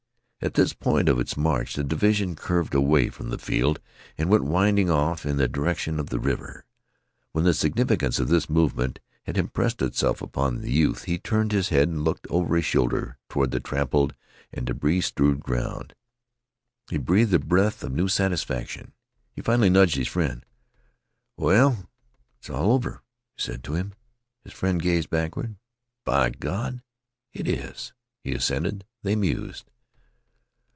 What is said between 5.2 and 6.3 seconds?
in the direction of the